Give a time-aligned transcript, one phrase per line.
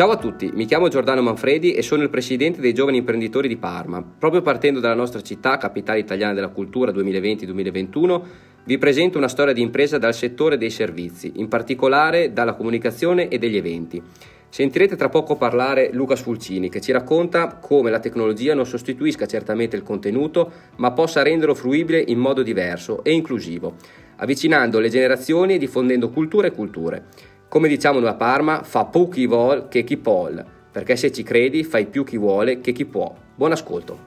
[0.00, 3.58] Ciao a tutti, mi chiamo Giordano Manfredi e sono il presidente dei giovani imprenditori di
[3.58, 4.02] Parma.
[4.02, 8.22] Proprio partendo dalla nostra città, capitale italiana della cultura 2020-2021,
[8.64, 13.36] vi presento una storia di impresa dal settore dei servizi, in particolare dalla comunicazione e
[13.36, 14.02] degli eventi.
[14.48, 19.76] Sentirete tra poco parlare Luca Sfulcini che ci racconta come la tecnologia non sostituisca certamente
[19.76, 23.74] il contenuto, ma possa renderlo fruibile in modo diverso e inclusivo,
[24.16, 27.04] avvicinando le generazioni e diffondendo cultura e culture.
[27.50, 30.30] Come diciamo noi a Parma, fa più chi vuole che chi può,
[30.70, 33.12] perché se ci credi fai più chi vuole che chi può.
[33.34, 33.98] Buon ascolto.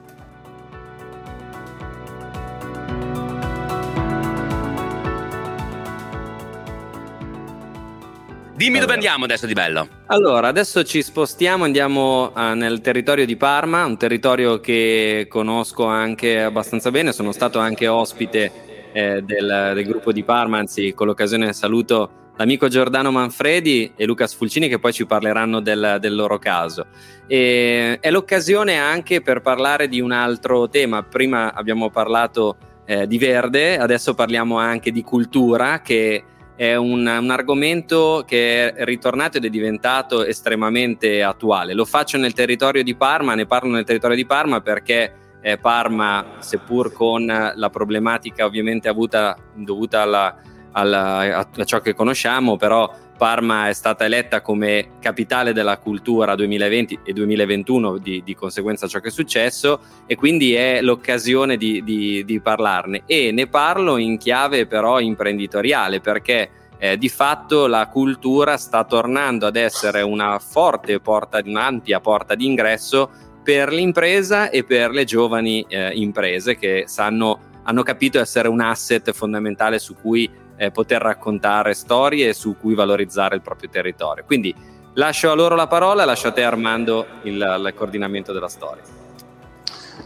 [8.54, 9.88] Dimmi dove andiamo adesso di bello.
[10.06, 16.42] Allora, adesso ci spostiamo, andiamo uh, nel territorio di Parma, un territorio che conosco anche
[16.42, 21.52] abbastanza bene, sono stato anche ospite eh, del, del, gruppo di Parma, anzi con l'occasione
[21.52, 26.86] saluto l'amico Giordano Manfredi e Luca Sfulcini che poi ci parleranno del, del loro caso.
[27.26, 31.02] E, è l'occasione anche per parlare di un altro tema.
[31.02, 36.24] Prima abbiamo parlato eh, di verde, adesso parliamo anche di cultura che
[36.56, 41.74] è un, un, argomento che è ritornato ed è diventato estremamente attuale.
[41.74, 46.36] Lo faccio nel territorio di Parma, ne parlo nel territorio di Parma perché eh, Parma,
[46.38, 50.36] seppur con la problematica ovviamente avuta dovuta alla
[50.74, 57.00] alla, a ciò che conosciamo, però Parma è stata eletta come capitale della cultura 2020
[57.04, 62.24] e 2021, di, di conseguenza ciò che è successo, e quindi è l'occasione di, di,
[62.24, 63.04] di parlarne.
[63.06, 69.46] E ne parlo in chiave però imprenditoriale, perché eh, di fatto la cultura sta tornando
[69.46, 73.10] ad essere una forte porta, un'ampia porta d'ingresso
[73.44, 79.12] per l'impresa e per le giovani eh, imprese che sanno, hanno capito essere un asset
[79.12, 84.24] fondamentale su cui eh, poter raccontare storie su cui valorizzare il proprio territorio.
[84.24, 84.54] Quindi
[84.94, 88.82] lascio a loro la parola e lascio a te Armando il, il coordinamento della storia.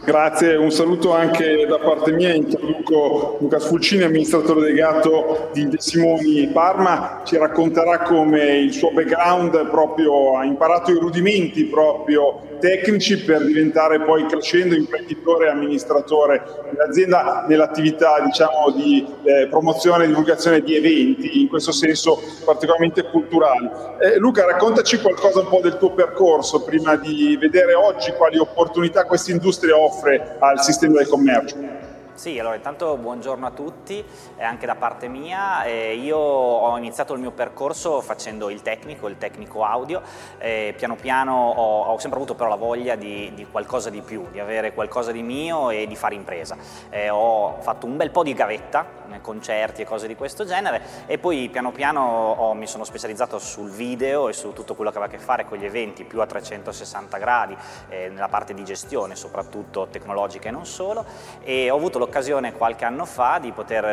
[0.03, 6.47] Grazie, un saluto anche da parte mia, introduco Luca Sfulcini, amministratore delegato di De Simoni
[6.47, 13.43] Parma, ci racconterà come il suo background proprio ha imparato i rudimenti proprio tecnici per
[13.43, 20.75] diventare poi crescendo imprenditore e amministratore dell'azienda nell'attività diciamo, di eh, promozione e divulgazione di
[20.75, 23.69] eventi, in questo senso particolarmente culturali.
[23.99, 29.05] Eh, Luca, raccontaci qualcosa un po' del tuo percorso prima di vedere oggi quali opportunità
[29.05, 31.78] questa industria offre al sistema del commercio.
[32.19, 34.03] Sì, allora intanto buongiorno a tutti,
[34.35, 35.63] eh, anche da parte mia.
[35.63, 40.01] Eh, io ho iniziato il mio percorso facendo il tecnico, il tecnico audio,
[40.37, 44.27] eh, piano piano ho, ho, sempre avuto però la voglia di, di, qualcosa di più,
[44.31, 46.57] di avere qualcosa di mio e di fare impresa.
[46.89, 51.17] Eh, ho fatto un bel po' di gavetta, concerti e cose di questo genere e
[51.17, 55.11] poi piano piano ho, mi sono specializzato sul video e su tutto quello che aveva
[55.11, 57.55] a che fare con gli eventi più a 360 gradi,
[57.87, 61.05] eh, nella parte di gestione soprattutto tecnologica e non solo
[61.41, 63.83] e ho avuto l'occasione l'occasione qualche anno fa di poter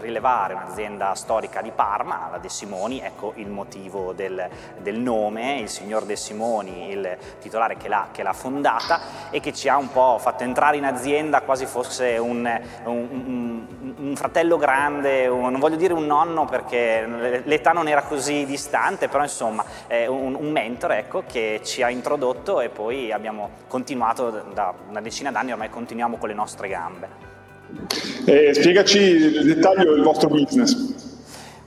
[0.00, 5.68] rilevare un'azienda storica di Parma, la De Simoni, ecco il motivo del, del nome, il
[5.68, 9.00] signor De Simoni, il titolare che l'ha, che l'ha, fondata
[9.30, 12.48] e che ci ha un po' fatto entrare in azienda quasi fosse un,
[12.84, 18.46] un, un, un fratello grande, non voglio dire un nonno perché l'età non era così
[18.46, 19.64] distante, però insomma
[20.06, 25.50] un, mentore ecco, che ci ha introdotto e poi abbiamo continuato da una decina d'anni,
[25.50, 27.30] ormai continuiamo con le nostre gambe.
[28.24, 31.09] Eh, spiegaci nel dettaglio il vostro business.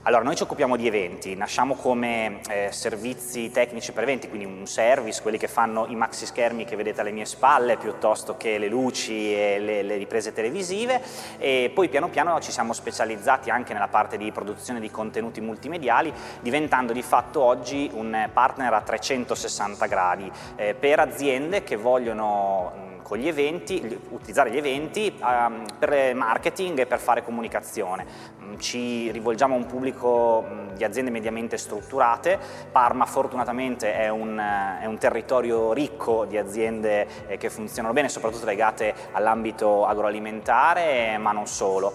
[0.06, 4.66] Allora, noi ci occupiamo di eventi, nasciamo come eh, servizi tecnici per eventi, quindi un
[4.66, 8.68] service, quelli che fanno i maxi schermi che vedete alle mie spalle, piuttosto che le
[8.68, 11.00] luci e le, le riprese televisive
[11.38, 16.12] e poi piano piano ci siamo specializzati anche nella parte di produzione di contenuti multimediali,
[16.42, 23.18] diventando di fatto oggi un partner a 360 gradi eh, per aziende che vogliono con
[23.18, 28.32] gli eventi, utilizzare gli eventi um, per marketing e per fare comunicazione.
[28.58, 32.38] Ci rivolgiamo a un pubblico um, di aziende mediamente strutturate,
[32.70, 38.08] Parma fortunatamente è un, uh, è un territorio ricco di aziende eh, che funzionano bene,
[38.08, 41.92] soprattutto legate all'ambito agroalimentare, ma non solo,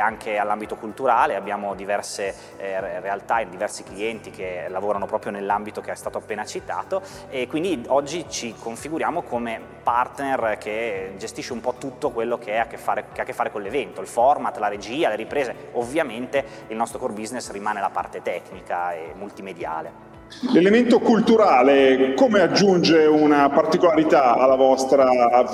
[0.00, 5.92] anche all'ambito culturale, abbiamo diverse eh, realtà e diversi clienti che lavorano proprio nell'ambito che
[5.92, 7.02] è stato appena citato.
[7.28, 12.66] E quindi oggi ci configuriamo come partner che gestisce un po' tutto quello che, ha,
[12.66, 15.54] che, fare, che ha a che fare con l'evento, il format, la regia, le riprese.
[15.72, 20.12] Ovviamente il nostro core business rimane la parte tecnica e multimediale.
[20.52, 25.08] L'elemento culturale come aggiunge una particolarità alla vostra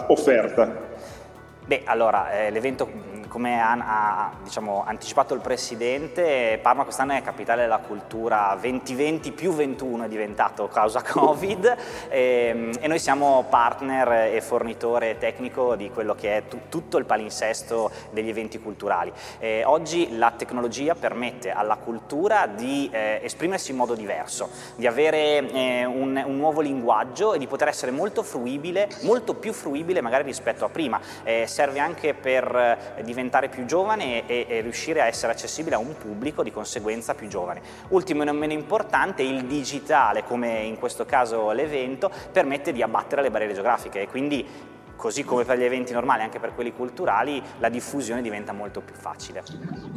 [0.07, 0.89] offerta?
[1.67, 2.89] Beh, allora, eh, l'evento
[3.31, 9.53] come ha, ha diciamo, anticipato il Presidente, Parma quest'anno è capitale della cultura 2020 più
[9.53, 11.77] 21 è diventato causa Covid
[12.09, 16.99] e, ehm, e noi siamo partner e fornitore tecnico di quello che è t- tutto
[16.99, 19.13] il palinsesto degli eventi culturali.
[19.39, 25.49] E oggi la tecnologia permette alla cultura di eh, esprimersi in modo diverso, di avere
[25.51, 30.25] eh, un, un, nuovo linguaggio e di poter essere molto fruibile, molto più fruibile magari
[30.25, 31.01] rispetto a prima.
[31.23, 35.79] Eh, serve anche per eh, diventare più giovane e, e, riuscire a essere accessibile a
[35.79, 37.61] un pubblico di conseguenza più giovane.
[37.89, 43.23] Ultimo e non meno importante, il digitale, come in questo caso l'evento, permette di abbattere
[43.23, 47.43] le barriere geografiche e quindi così come per gli eventi normali, anche per quelli culturali,
[47.59, 49.43] la diffusione diventa molto più facile.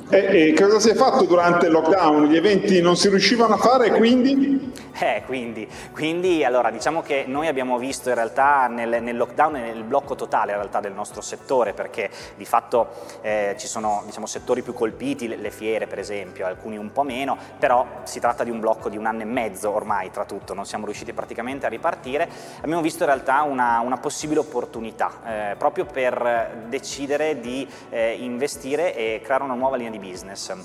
[0.10, 2.28] E, e cosa si è fatto durante il lockdown?
[2.28, 4.72] Gli eventi non si riuscivano a fare, quindi?
[4.98, 9.62] Eh, quindi, quindi allora, diciamo che noi abbiamo visto in realtà nel, nel lockdown e
[9.74, 12.92] nel blocco totale in realtà del nostro settore, perché di fatto
[13.22, 17.04] eh, ci sono diciamo, settori più colpiti, le, le fiere per esempio, alcuni un po'
[17.04, 20.54] meno, però si tratta di un blocco di un anno e mezzo ormai tra tutto,
[20.54, 22.30] non siamo riusciti praticamente a ripartire.
[22.62, 28.13] Abbiamo visto in realtà una, una possibile opportunità opportunità eh, proprio per decidere di eh,
[28.13, 30.56] investire e creare una nuova linea di business.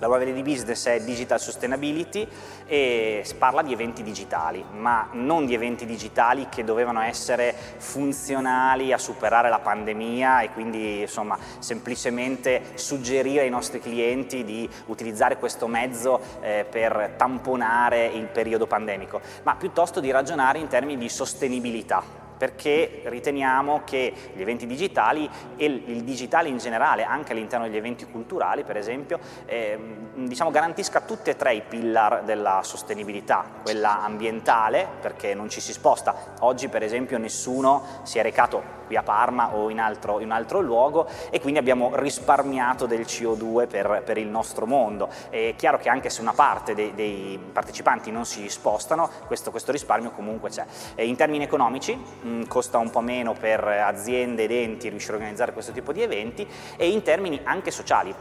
[0.00, 2.26] La nuova linea di business è Digital Sustainability
[2.66, 8.98] e parla di eventi digitali, ma non di eventi digitali che dovevano essere funzionali a
[8.98, 16.20] superare la pandemia e quindi insomma semplicemente suggerire ai nostri clienti di utilizzare questo mezzo
[16.40, 23.02] eh, per tamponare il periodo pandemico, ma piuttosto di ragionare in termini di sostenibilità perché
[23.04, 28.64] riteniamo che gli eventi digitali e il digitale in generale, anche all'interno degli eventi culturali
[28.64, 29.78] per esempio, eh,
[30.14, 35.72] diciamo, garantisca tutti e tre i pillar della sostenibilità, quella ambientale perché non ci si
[35.72, 40.30] sposta, oggi per esempio nessuno si è recato qui a Parma o in altro, in
[40.30, 45.08] altro luogo e quindi abbiamo risparmiato del CO2 per, per, il nostro mondo.
[45.28, 49.72] È chiaro che anche se una parte dei, dei partecipanti non si spostano, questo, questo
[49.72, 50.64] risparmio comunque c'è.
[50.94, 55.14] E in termini economici mh, mm, costa un po' meno per aziende ed enti riuscire
[55.14, 56.46] a organizzare questo tipo di eventi
[56.76, 58.14] e in termini anche sociali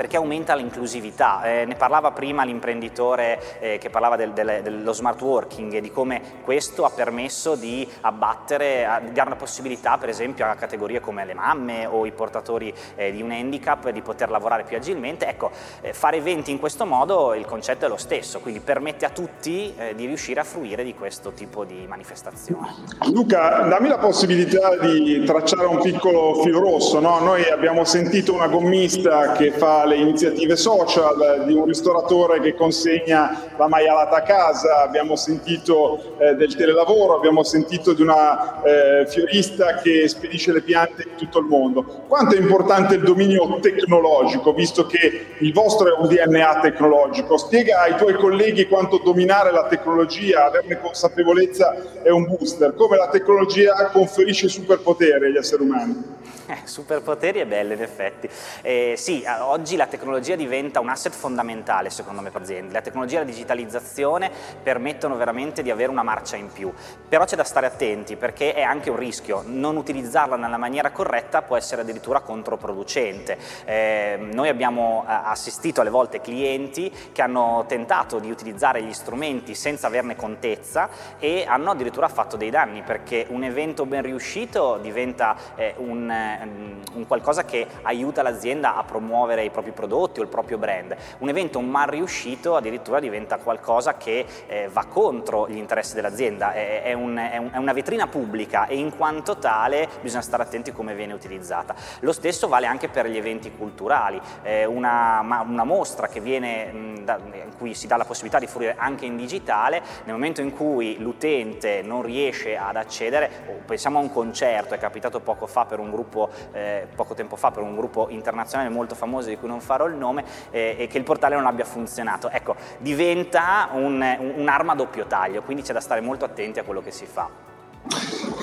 [0.00, 1.42] perché aumenta l'inclusività.
[1.44, 5.90] Eh, ne parlava prima l'imprenditore eh, che parlava del, del, dello smart working e di
[5.90, 11.24] come questo ha permesso di abbattere, di dare la possibilità per esempio a categorie come
[11.24, 15.26] le mamme o i portatori eh, di un handicap di poter lavorare più agilmente.
[15.26, 15.50] Ecco,
[15.82, 19.74] eh, fare eventi in questo modo il concetto è lo stesso, quindi permette a tutti
[19.76, 22.74] eh, di riuscire a fruire di questo tipo di manifestazione.
[23.12, 27.00] Luca, dammi la possibilità di tracciare un piccolo filo rosso.
[27.00, 27.18] No?
[27.20, 33.52] Noi abbiamo sentito una gommista che fa le iniziative social, di un ristoratore che consegna
[33.56, 39.76] la maialata a casa, abbiamo sentito eh, del telelavoro, abbiamo sentito di una eh, fiorista
[39.76, 41.82] che spedisce le piante in tutto il mondo.
[42.06, 47.36] Quanto è importante il dominio tecnologico, visto che il vostro è un DNA tecnologico?
[47.36, 53.08] Spiega ai tuoi colleghi quanto dominare la tecnologia, averne consapevolezza è un booster, come la
[53.08, 56.18] tecnologia conferisce superpoteri agli esseri umani.
[56.50, 58.28] Eh, superpoteri è bello in effetti.
[58.62, 62.72] Eh, sì, oggi la tecnologia diventa un asset fondamentale secondo me per aziende.
[62.72, 64.28] La tecnologia e la digitalizzazione
[64.60, 66.72] permettono veramente di avere una marcia in più,
[67.08, 69.44] però c'è da stare attenti perché è anche un rischio.
[69.46, 73.38] Non utilizzarla nella maniera corretta può essere addirittura controproducente.
[73.64, 79.54] Eh, noi abbiamo eh, assistito alle volte clienti che hanno tentato di utilizzare gli strumenti
[79.54, 80.88] senza averne contezza
[81.20, 86.78] e hanno addirittura fatto dei danni perché un evento ben riuscito diventa eh, un Ehm,
[86.92, 90.96] un qualcosa che aiuta l'azienda a promuovere i propri prodotti o il proprio brand.
[91.18, 96.82] Un evento mal riuscito addirittura diventa qualcosa che eh, va contro gli interessi dell'azienda, è,
[96.82, 100.72] è, un, è, un, è, una vetrina pubblica e in quanto tale bisogna stare attenti
[100.72, 101.74] come viene utilizzata.
[102.00, 107.18] Lo stesso vale anche per gli eventi culturali, eh, una, una, mostra viene, mh, da,
[107.32, 110.98] in cui si dà la possibilità di fruire anche in digitale, nel momento in cui
[110.98, 113.30] l'utente non riesce ad accedere,
[113.64, 117.50] pensiamo a un concerto, è capitato poco fa per un gruppo eh, poco tempo fa
[117.50, 120.98] per un gruppo internazionale molto famoso di cui non farò il nome eh, e che
[120.98, 122.28] il portale non abbia funzionato.
[122.30, 126.82] Ecco, diventa un, un'arma a doppio taglio, quindi c'è da stare molto attenti a quello
[126.82, 127.48] che si fa.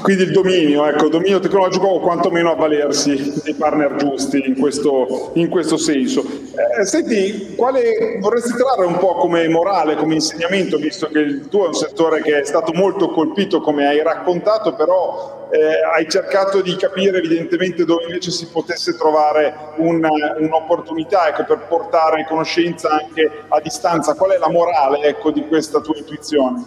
[0.01, 5.49] Quindi il dominio, ecco, dominio tecnologico o quantomeno avvalersi dei partner giusti in questo, in
[5.49, 6.23] questo senso.
[6.57, 11.65] Eh, senti, quale vorresti trarre un po' come morale, come insegnamento, visto che il tuo
[11.65, 16.61] è un settore che è stato molto colpito, come hai raccontato, però eh, hai cercato
[16.61, 20.09] di capire evidentemente dove invece si potesse trovare una,
[20.39, 24.15] un'opportunità ecco, per portare conoscenza anche a distanza.
[24.15, 26.63] Qual è la morale ecco, di questa tua intuizione?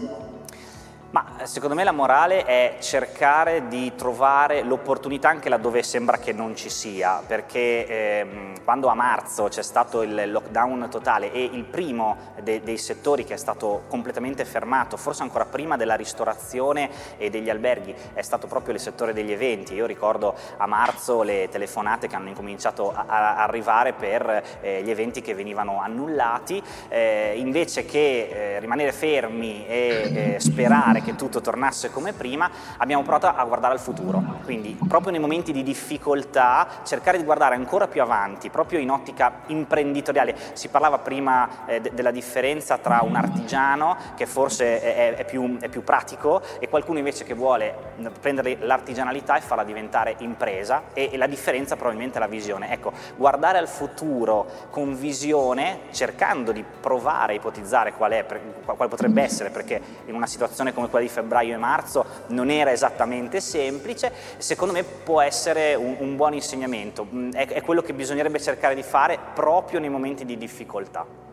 [1.11, 6.55] Ma secondo me la morale è cercare di trovare l'opportunità anche laddove sembra che non
[6.55, 12.35] ci sia, perché ehm, quando a marzo c'è stato il lockdown totale e il primo
[12.43, 17.49] de- dei settori che è stato completamente fermato, forse ancora prima della ristorazione e degli
[17.49, 19.75] alberghi, è stato proprio il settore degli eventi.
[19.75, 24.91] Io ricordo a marzo le telefonate che hanno incominciato a, a arrivare per eh, gli
[24.91, 31.30] eventi che venivano annullati, eh, invece che eh, rimanere fermi e eh, sperare che tutto
[31.39, 34.21] tornasse come prima, abbiamo provato a guardare al futuro.
[34.43, 39.43] Quindi proprio nei momenti di difficoltà cercare di guardare ancora più avanti, proprio in ottica
[39.47, 40.35] imprenditoriale.
[40.55, 45.59] Si parlava prima eh, de- della differenza tra un artigiano che forse è, è, più,
[45.59, 47.75] è, più, pratico e qualcuno invece che vuole
[48.21, 52.73] prendere l'artigianalità e farla diventare impresa e, e la differenza probabilmente è la visione.
[52.73, 58.25] Ecco, guardare al futuro con visione, cercando di provare a ipotizzare qual è,
[58.65, 62.73] quale potrebbe essere, perché in una situazione come quella di febbraio e marzo non era
[62.73, 67.93] esattamente semplice, secondo me può essere un, un buon insegnamento, mm, è, è quello che
[67.93, 71.29] bisognerebbe cercare di fare proprio nei momenti di difficoltà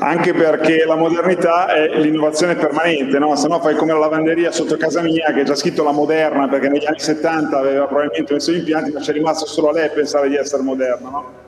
[0.00, 3.34] anche perché la modernità è l'innovazione permanente, no?
[3.36, 6.46] se no fai come la lavanderia sotto casa mia che è già scritto la moderna
[6.46, 9.88] perché negli anni 70 aveva probabilmente messo gli impianti ma c'è rimasto solo a lei
[9.90, 11.08] pensare di essere moderna.
[11.08, 11.41] No?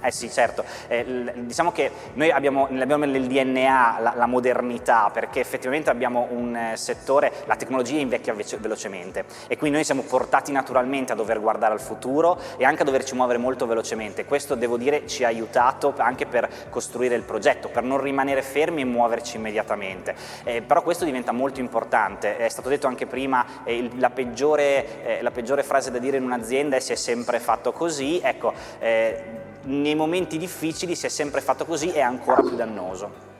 [0.00, 0.64] Eh sì, certo.
[0.88, 6.54] Eh, diciamo che noi abbiamo, abbiamo nel DNA la, la, modernità perché effettivamente abbiamo un
[6.54, 11.72] eh, settore, la tecnologia invecchia velocemente e quindi noi siamo portati naturalmente a dover guardare
[11.72, 14.24] al futuro e anche a doverci muovere molto velocemente.
[14.26, 18.82] Questo devo dire ci ha aiutato anche per costruire il progetto, per non rimanere fermi
[18.82, 20.14] e muoverci immediatamente.
[20.44, 22.36] Eh, però questo diventa molto importante.
[22.36, 26.24] È stato detto anche prima, eh, la, peggiore, eh, la, peggiore, frase da dire in
[26.24, 28.20] un'azienda è si è sempre fatto così.
[28.22, 29.35] Ecco, eh,
[29.66, 33.34] nei momenti difficili, se è sempre fatto così, è ancora più dannoso.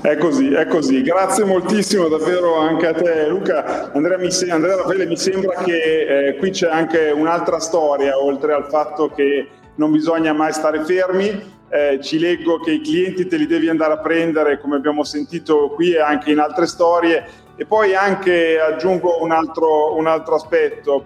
[0.00, 1.02] È così, è così.
[1.02, 3.90] Grazie moltissimo davvero anche a te Luca.
[3.92, 8.52] Andrea, mi se- Andrea Raffaele, mi sembra che eh, qui c'è anche un'altra storia, oltre
[8.52, 11.56] al fatto che non bisogna mai stare fermi.
[11.70, 15.70] Eh, ci leggo che i clienti te li devi andare a prendere, come abbiamo sentito
[15.74, 17.26] qui e anche in altre storie.
[17.56, 21.04] E poi anche aggiungo un altro, un altro aspetto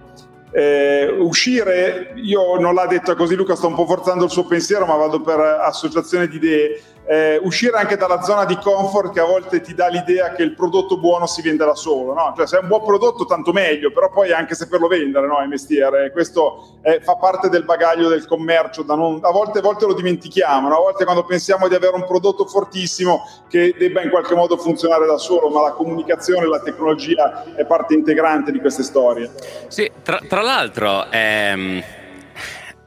[0.53, 4.85] eh, uscire, io non l'ha detto così Luca, sto un po' forzando il suo pensiero,
[4.85, 9.25] ma vado per associazione di idee eh, uscire anche dalla zona di comfort che a
[9.25, 12.33] volte ti dà l'idea che il prodotto buono si vende da solo, no?
[12.35, 15.39] Cioè se è un buon prodotto tanto meglio, però poi anche saperlo vendere, no?
[15.39, 16.11] È mestiere.
[16.11, 20.69] Questo è, fa parte del bagaglio del commercio, non, a, volte, a, volte, lo dimentichiamo,
[20.69, 20.75] no?
[20.75, 25.05] a volte quando pensiamo di avere un prodotto fortissimo che debba in qualche modo funzionare
[25.05, 29.29] da solo, ma la comunicazione, la tecnologia è parte integrante di queste storie.
[29.67, 31.83] Sì, tra, tra l'altro ehm,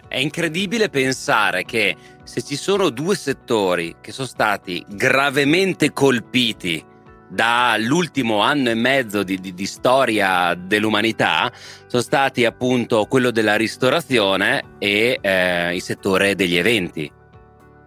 [0.09, 1.95] è incredibile pensare che
[2.27, 6.85] se ci sono due settori che sono stati gravemente colpiti
[7.29, 11.53] dall'ultimo anno e mezzo di, di, di, storia dell'umanità
[11.87, 17.11] sono stati appunto quello della ristorazione e eh, il settore degli eventi.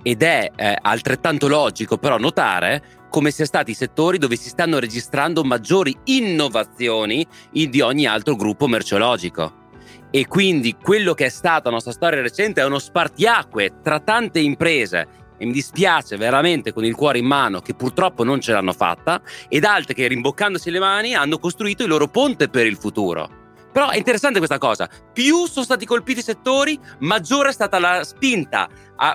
[0.01, 4.79] Ed è eh, altrettanto logico però notare come sia stati i settori dove si stanno
[4.79, 9.67] registrando maggiori innovazioni di ogni altro gruppo merceologico
[10.11, 14.39] e quindi quello che è stata la nostra storia recente è uno spartiacque tra tante
[14.39, 18.73] imprese e mi dispiace veramente con il cuore in mano che purtroppo non ce l'hanno
[18.73, 23.37] fatta ed altre che rimboccandosi le mani hanno costruito il loro ponte per il futuro.
[23.71, 28.03] Però è interessante questa cosa, più sono stati colpiti i settori, maggiore è stata la
[28.03, 28.67] spinta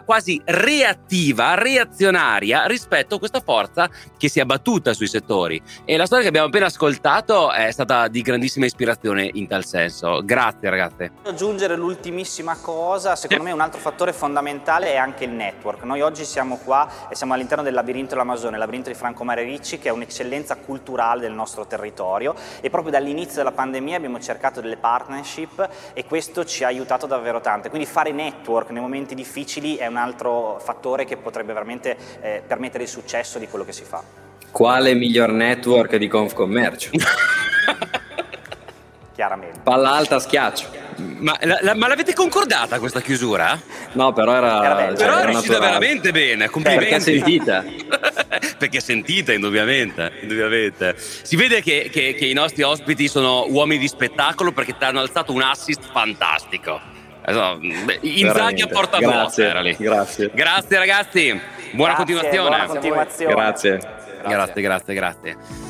[0.04, 5.60] quasi reattiva, reazionaria rispetto a questa forza che si è abbattuta sui settori.
[5.84, 10.22] E la storia che abbiamo appena ascoltato è stata di grandissima ispirazione in tal senso.
[10.24, 11.12] Grazie ragazze.
[11.24, 15.82] Aggiungere l'ultimissima cosa, secondo me un altro fattore fondamentale è anche il network.
[15.82, 19.42] Noi oggi siamo qua e siamo all'interno del labirinto dell'Amazone, il labirinto di Franco Mare
[19.42, 24.60] Ricci, che è un'eccellenza culturale del nostro territorio e proprio dall'inizio della pandemia abbiamo cercato
[24.60, 27.68] delle partnership e questo ci ha aiutato davvero tanto.
[27.68, 32.84] Quindi fare network nei momenti difficili è un altro fattore che potrebbe veramente eh, permettere
[32.84, 34.02] il successo di quello che si fa.
[34.50, 36.90] Quale miglior network di Confcommercio?
[39.14, 39.60] Chiaramente.
[39.62, 40.82] Palla alta schiaccio.
[40.96, 43.60] Ma, la, la, ma, l'avete concordata questa chiusura?
[43.92, 44.64] No, però era.
[44.64, 46.48] era cioè, però è riuscita veramente bene.
[46.48, 46.84] Complimenti.
[46.90, 47.64] Perché sentita.
[48.58, 50.96] Perché sentita, indubbiamente, indubbiamente.
[50.98, 55.00] Si vede che, che, che, i nostri ospiti sono uomini di spettacolo perché ti hanno
[55.00, 56.93] alzato un assist fantastico.
[58.00, 59.74] Inzaghi a porta grazie, era lì.
[59.78, 60.30] Grazie.
[60.32, 61.40] Grazie ragazzi.
[61.72, 62.48] Buona grazie, continuazione.
[62.48, 63.34] Buona continuazione.
[63.34, 63.78] Grazie.
[64.22, 64.94] Grazie, grazie, grazie.
[64.94, 65.63] grazie.